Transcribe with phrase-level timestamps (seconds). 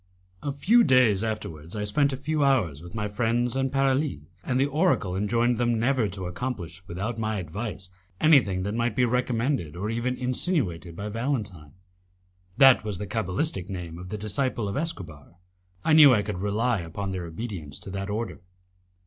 [0.41, 4.59] A few days afterwards I spent a few hours with my friends and Paralis, and
[4.59, 9.75] the oracle enjoined them never to accomplish without my advice anything that might be recommended
[9.75, 11.73] or even insinuated by Valentine;
[12.57, 15.35] that was the cabalistic name of the disciple of Escobar.
[15.85, 18.41] I knew I could rely upon their obedience to that order.